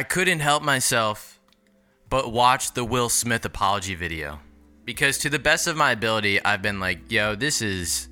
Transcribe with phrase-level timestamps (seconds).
[0.00, 1.38] I couldn't help myself
[2.08, 4.40] but watch the Will Smith apology video.
[4.86, 8.08] Because to the best of my ability, I've been like, yo, this is.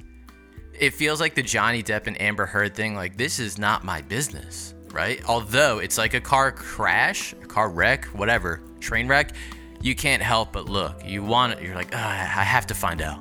[0.79, 2.95] It feels like the Johnny Depp and Amber Heard thing.
[2.95, 5.27] Like, this is not my business, right?
[5.27, 9.33] Although it's like a car crash, a car wreck, whatever, train wreck.
[9.81, 11.01] You can't help but look.
[11.07, 11.63] You want it.
[11.63, 13.19] You're like, I have to find out.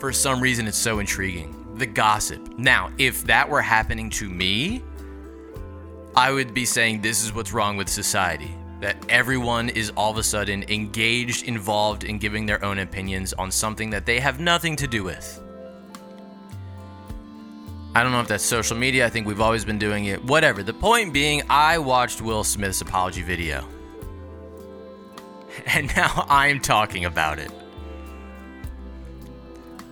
[0.00, 1.76] For some reason, it's so intriguing.
[1.76, 2.58] The gossip.
[2.58, 4.82] Now, if that were happening to me,
[6.16, 10.18] I would be saying this is what's wrong with society that everyone is all of
[10.18, 14.76] a sudden engaged, involved in giving their own opinions on something that they have nothing
[14.76, 15.40] to do with.
[17.96, 19.06] I don't know if that's social media.
[19.06, 20.22] I think we've always been doing it.
[20.24, 20.62] Whatever.
[20.62, 23.66] The point being, I watched Will Smith's apology video.
[25.66, 27.50] And now I'm talking about it.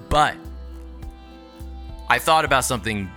[0.08, 0.34] But
[2.10, 3.08] I thought about something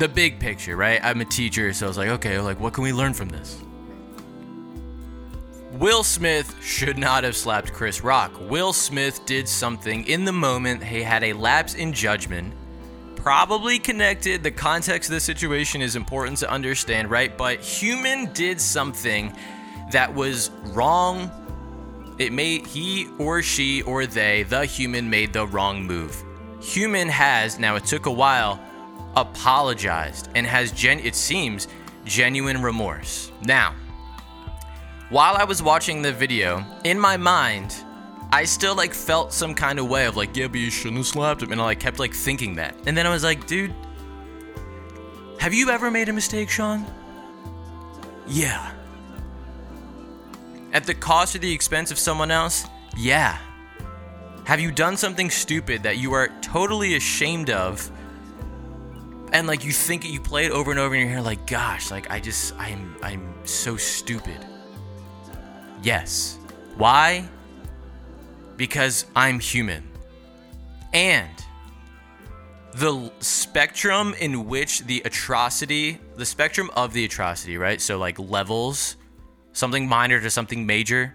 [0.00, 0.98] the big picture, right?
[1.02, 3.62] I'm a teacher, so I was like, okay, like what can we learn from this?
[5.72, 8.32] Will Smith should not have slapped Chris Rock.
[8.50, 10.82] Will Smith did something in the moment.
[10.82, 12.52] He had a lapse in judgment.
[13.14, 14.42] Probably connected.
[14.42, 17.36] The context of the situation is important to understand, right?
[17.36, 19.36] But human did something
[19.92, 21.30] that was wrong.
[22.18, 26.24] It made he or she or they, the human, made the wrong move.
[26.62, 28.60] Human has, now it took a while,
[29.16, 31.68] apologized and has gen it seems
[32.04, 33.30] genuine remorse.
[33.42, 33.74] Now,
[35.10, 37.74] while I was watching the video, in my mind,
[38.32, 41.06] I still like felt some kind of way of like, yeah, but you shouldn't have
[41.06, 41.52] slapped him.
[41.52, 42.74] And I like kept like thinking that.
[42.86, 43.74] And then I was like, dude,
[45.38, 46.86] have you ever made a mistake, Sean?
[48.28, 48.72] Yeah.
[50.72, 52.66] At the cost or the expense of someone else?
[52.96, 53.36] Yeah.
[54.44, 57.90] Have you done something stupid that you are totally ashamed of?
[59.32, 61.90] And like you think you play it over and over in your head, like, gosh,
[61.90, 64.44] like I just I'm I'm so stupid.
[65.82, 66.38] Yes.
[66.76, 67.28] Why?
[68.56, 69.88] Because I'm human.
[70.92, 71.30] And
[72.72, 77.80] the spectrum in which the atrocity, the spectrum of the atrocity, right?
[77.80, 78.96] So, like levels,
[79.52, 81.14] something minor to something major.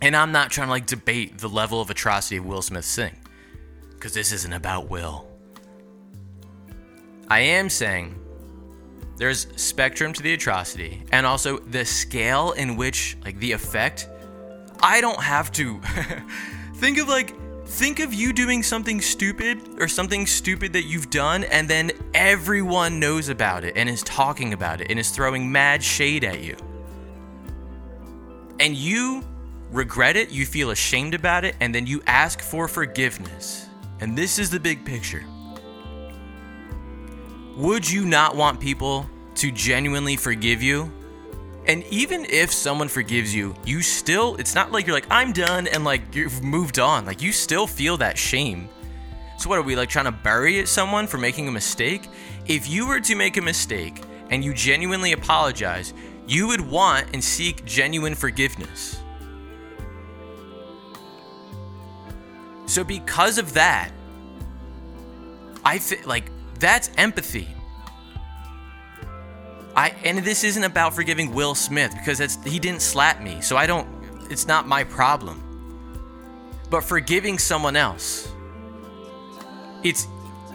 [0.00, 3.16] And I'm not trying to like debate the level of atrocity of Will Smith's thing,
[3.90, 5.31] because this isn't about Will.
[7.32, 8.14] I am saying
[9.16, 14.06] there's spectrum to the atrocity and also the scale in which like the effect.
[14.82, 15.80] I don't have to
[16.74, 17.34] think of like
[17.64, 23.00] think of you doing something stupid or something stupid that you've done and then everyone
[23.00, 26.54] knows about it and is talking about it and is throwing mad shade at you.
[28.60, 29.24] And you
[29.70, 33.68] regret it you feel ashamed about it and then you ask for forgiveness.
[34.02, 35.24] And this is the big picture
[37.56, 40.90] would you not want people to genuinely forgive you?
[41.66, 45.68] And even if someone forgives you, you still, it's not like you're like, I'm done
[45.68, 47.06] and like you've moved on.
[47.06, 48.68] Like you still feel that shame.
[49.38, 52.08] So, what are we like trying to bury someone for making a mistake?
[52.46, 55.94] If you were to make a mistake and you genuinely apologize,
[56.26, 59.00] you would want and seek genuine forgiveness.
[62.66, 63.90] So, because of that,
[65.64, 66.30] I feel like
[66.62, 67.48] that's empathy.
[69.74, 73.56] I and this isn't about forgiving Will Smith because it's he didn't slap me, so
[73.56, 73.88] I don't.
[74.30, 75.42] It's not my problem.
[76.70, 78.32] But forgiving someone else,
[79.82, 80.06] it's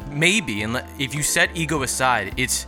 [0.10, 2.66] maybe, and if you set ego aside, it's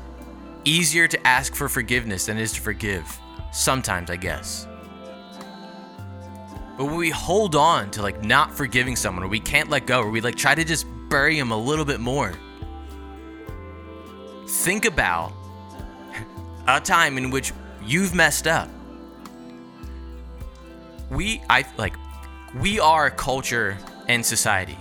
[0.66, 3.06] easier to ask for forgiveness than it is to forgive.
[3.52, 4.68] Sometimes, I guess.
[6.78, 10.02] But when we hold on to like not forgiving someone, or we can't let go,
[10.02, 12.34] or we like try to just bury them a little bit more,
[14.50, 15.32] think about
[16.68, 17.54] a time in which
[17.86, 18.70] you've messed up.
[21.10, 21.96] We, I like,
[22.56, 23.78] we are culture
[24.08, 24.78] and society,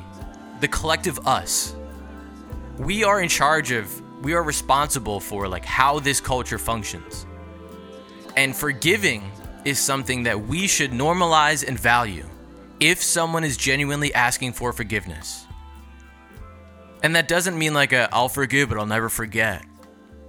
[0.61, 1.75] the collective us.
[2.79, 7.26] We are in charge of, we are responsible for like how this culture functions.
[8.37, 9.31] And forgiving
[9.65, 12.26] is something that we should normalize and value
[12.81, 15.48] if someone is genuinely asking for forgiveness.
[17.03, 19.65] And that doesn't mean like a I'll forgive but I'll never forget.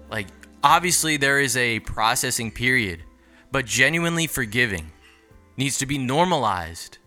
[0.09, 0.27] Like
[0.63, 3.03] Obviously, there is a processing period,
[3.49, 4.91] but genuinely forgiving
[5.55, 6.97] needs to be normalized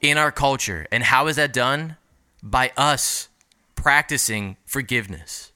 [0.00, 0.86] in our culture.
[0.92, 1.96] And how is that done?
[2.40, 3.28] By us
[3.74, 5.50] practicing forgiveness.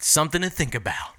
[0.00, 1.14] Something to think about.